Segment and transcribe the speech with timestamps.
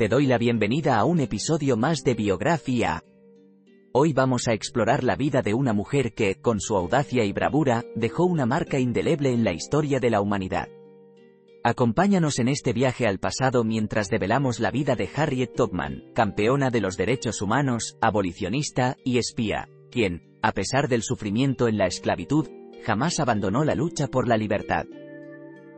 [0.00, 3.04] Te doy la bienvenida a un episodio más de Biografía.
[3.92, 7.84] Hoy vamos a explorar la vida de una mujer que, con su audacia y bravura,
[7.96, 10.68] dejó una marca indeleble en la historia de la humanidad.
[11.62, 16.80] Acompáñanos en este viaje al pasado mientras develamos la vida de Harriet Tubman, campeona de
[16.80, 22.48] los derechos humanos, abolicionista y espía, quien, a pesar del sufrimiento en la esclavitud,
[22.86, 24.86] jamás abandonó la lucha por la libertad.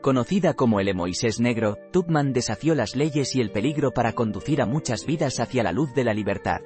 [0.00, 4.66] Conocida como el Moisés Negro, Tubman desafió las leyes y el peligro para conducir a
[4.66, 6.60] muchas vidas hacia la luz de la libertad.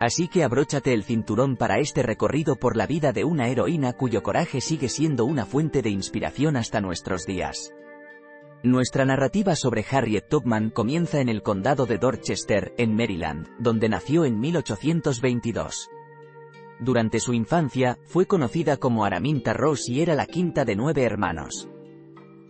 [0.00, 4.24] Así que abróchate el cinturón para este recorrido por la vida de una heroína cuyo
[4.24, 7.72] coraje sigue siendo una fuente de inspiración hasta nuestros días.
[8.64, 14.24] Nuestra narrativa sobre Harriet Tubman comienza en el condado de Dorchester, en Maryland, donde nació
[14.24, 15.88] en 1822.
[16.80, 21.68] Durante su infancia, fue conocida como Araminta Ross y era la quinta de nueve hermanos.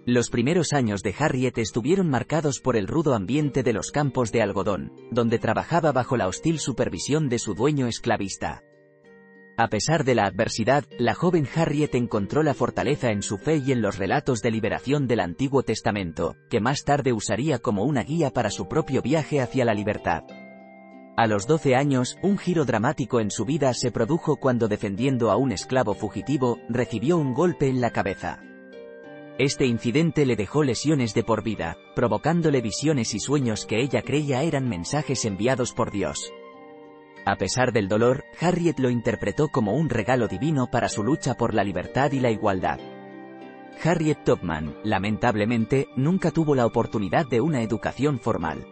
[0.04, 4.42] Los primeros años de Harriet estuvieron marcados por el rudo ambiente de los campos de
[4.42, 8.64] algodón, donde trabajaba bajo la hostil supervisión de su dueño esclavista.
[9.56, 13.70] A pesar de la adversidad, la joven Harriet encontró la fortaleza en su fe y
[13.70, 18.32] en los relatos de liberación del Antiguo Testamento, que más tarde usaría como una guía
[18.32, 20.24] para su propio viaje hacia la libertad.
[21.16, 25.36] A los 12 años, un giro dramático en su vida se produjo cuando defendiendo a
[25.36, 28.40] un esclavo fugitivo, recibió un golpe en la cabeza.
[29.42, 34.44] Este incidente le dejó lesiones de por vida, provocándole visiones y sueños que ella creía
[34.44, 36.32] eran mensajes enviados por Dios.
[37.24, 41.54] A pesar del dolor, Harriet lo interpretó como un regalo divino para su lucha por
[41.54, 42.78] la libertad y la igualdad.
[43.82, 48.64] Harriet Tubman, lamentablemente, nunca tuvo la oportunidad de una educación formal.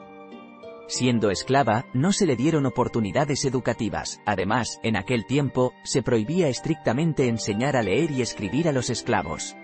[0.86, 7.26] Siendo esclava, no se le dieron oportunidades educativas, además, en aquel tiempo, se prohibía estrictamente
[7.26, 9.56] enseñar a leer y escribir a los esclavos.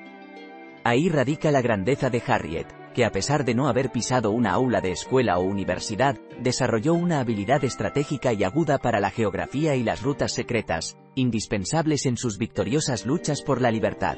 [0.86, 4.80] Ahí radica la grandeza de Harriet, que a pesar de no haber pisado una aula
[4.80, 10.02] de escuela o universidad, desarrolló una habilidad estratégica y aguda para la geografía y las
[10.02, 14.16] rutas secretas, indispensables en sus victoriosas luchas por la libertad.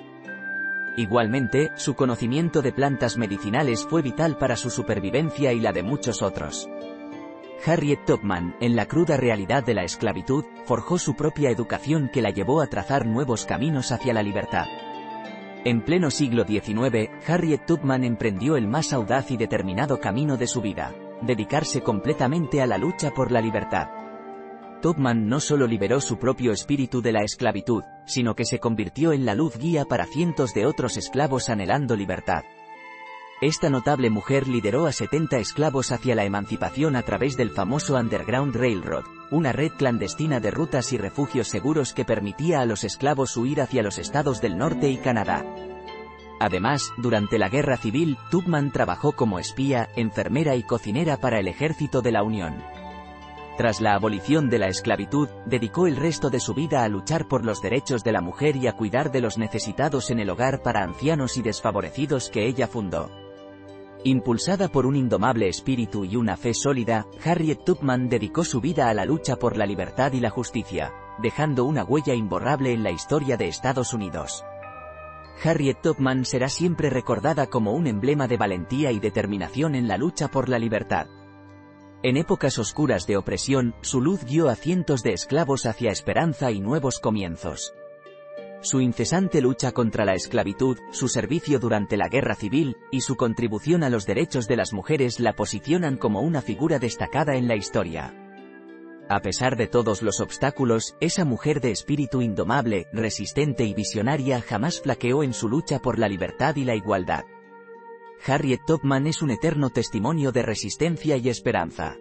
[0.99, 6.21] Igualmente, su conocimiento de plantas medicinales fue vital para su supervivencia y la de muchos
[6.21, 6.69] otros.
[7.65, 12.29] Harriet Tubman, en la cruda realidad de la esclavitud, forjó su propia educación que la
[12.29, 14.67] llevó a trazar nuevos caminos hacia la libertad.
[15.65, 20.61] En pleno siglo XIX, Harriet Tubman emprendió el más audaz y determinado camino de su
[20.61, 23.89] vida, dedicarse completamente a la lucha por la libertad.
[24.81, 29.27] Tubman no solo liberó su propio espíritu de la esclavitud, sino que se convirtió en
[29.27, 32.45] la luz guía para cientos de otros esclavos anhelando libertad.
[33.41, 38.57] Esta notable mujer lideró a 70 esclavos hacia la emancipación a través del famoso Underground
[38.57, 43.61] Railroad, una red clandestina de rutas y refugios seguros que permitía a los esclavos huir
[43.61, 45.45] hacia los estados del norte y Canadá.
[46.41, 52.03] Además, durante la Guerra Civil, Tubman trabajó como espía, enfermera y cocinera para el ejército
[52.03, 52.57] de la Unión.
[53.57, 57.45] Tras la abolición de la esclavitud, dedicó el resto de su vida a luchar por
[57.45, 60.83] los derechos de la mujer y a cuidar de los necesitados en el hogar para
[60.83, 63.28] ancianos y desfavorecidos que ella fundó.
[64.05, 68.95] Impulsada por un indomable espíritu y una fe sólida, Harriet Tubman dedicó su vida a
[68.95, 73.37] la lucha por la libertad y la justicia, dejando una huella imborrable en la historia
[73.37, 74.45] de Estados Unidos.
[75.43, 80.29] Harriet Tubman será siempre recordada como un emblema de valentía y determinación en la lucha
[80.29, 81.09] por la libertad.
[82.05, 86.61] En épocas oscuras de opresión, su luz guió a cientos de esclavos hacia esperanza y
[86.61, 87.75] nuevos comienzos.
[88.61, 93.85] Su incesante lucha contra la esclavitud, su servicio durante la guerra civil, y su contribución
[93.85, 98.15] a los derechos de las mujeres la posicionan como una figura destacada en la historia.
[99.09, 104.81] A pesar de todos los obstáculos, esa mujer de espíritu indomable, resistente y visionaria jamás
[104.81, 107.25] flaqueó en su lucha por la libertad y la igualdad.
[108.27, 111.97] Harriet Tubman es un eterno testimonio de resistencia y esperanza.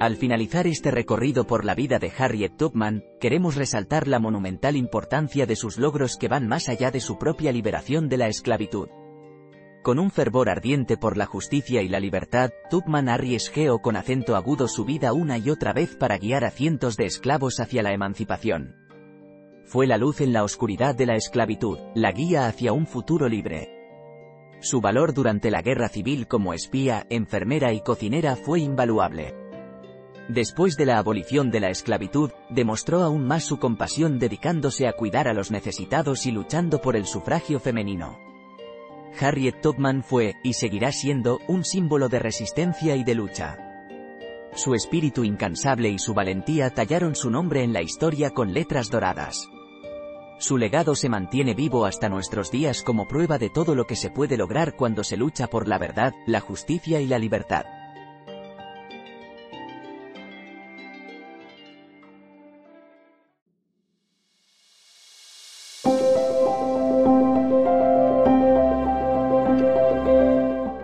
[0.00, 5.44] Al finalizar este recorrido por la vida de Harriet Tubman, queremos resaltar la monumental importancia
[5.44, 8.88] de sus logros que van más allá de su propia liberación de la esclavitud.
[9.82, 14.68] Con un fervor ardiente por la justicia y la libertad, Tubman arriesgó con acento agudo
[14.68, 18.76] su vida una y otra vez para guiar a cientos de esclavos hacia la emancipación.
[19.64, 23.68] Fue la luz en la oscuridad de la esclavitud, la guía hacia un futuro libre.
[24.60, 29.47] Su valor durante la guerra civil como espía, enfermera y cocinera fue invaluable.
[30.28, 35.26] Después de la abolición de la esclavitud, demostró aún más su compasión dedicándose a cuidar
[35.26, 38.18] a los necesitados y luchando por el sufragio femenino.
[39.18, 43.56] Harriet Tubman fue, y seguirá siendo, un símbolo de resistencia y de lucha.
[44.54, 49.48] Su espíritu incansable y su valentía tallaron su nombre en la historia con letras doradas.
[50.38, 54.10] Su legado se mantiene vivo hasta nuestros días como prueba de todo lo que se
[54.10, 57.77] puede lograr cuando se lucha por la verdad, la justicia y la libertad.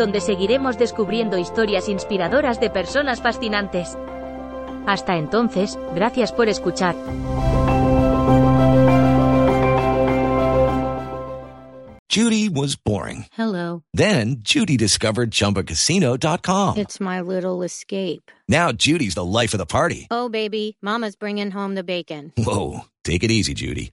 [0.00, 3.98] donde seguiremos descubriendo historias inspiradoras de personas fascinantes.
[4.86, 6.96] Hasta entonces, gracias por escuchar.
[12.08, 13.26] Judy was boring.
[13.32, 13.84] Hello.
[13.92, 16.78] Then Judy discovered ChumbaCasino.com.
[16.78, 18.32] It's my little escape.
[18.48, 20.08] Now Judy's the life of the party.
[20.10, 22.32] Oh, baby, Mama's bringing home the bacon.
[22.36, 23.92] Whoa, take it easy, Judy.